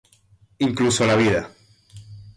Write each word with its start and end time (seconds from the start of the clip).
Incluso 0.57 1.05
la 1.05 1.15
vida. 1.15 1.47